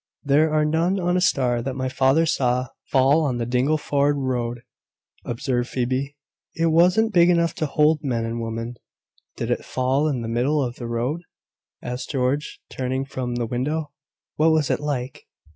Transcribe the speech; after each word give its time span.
"There 0.23 0.49
were 0.49 0.65
none 0.65 0.99
on 0.99 1.15
a 1.15 1.21
star 1.21 1.61
that 1.61 1.75
my 1.75 1.87
father 1.87 2.25
saw 2.25 2.69
fall 2.89 3.23
on 3.23 3.37
the 3.37 3.45
Dingleford 3.45 4.15
road," 4.17 4.61
observed 5.23 5.69
Phoebe. 5.69 6.15
"It 6.55 6.71
wasn't 6.71 7.13
big 7.13 7.29
enough 7.29 7.53
to 7.57 7.67
hold 7.67 7.99
men 8.03 8.25
and 8.25 8.41
women." 8.41 8.77
"Did 9.37 9.51
it 9.51 9.63
fall 9.63 10.07
in 10.07 10.23
the 10.23 10.27
middle 10.27 10.59
of 10.59 10.77
the 10.77 10.87
road?" 10.87 11.21
asked 11.83 12.09
George, 12.09 12.59
turning 12.67 13.05
from 13.05 13.35
the 13.35 13.45
window. 13.45 13.91
"What 14.37 14.49
was 14.53 14.71
it 14.71 14.79
like?" 14.79 15.27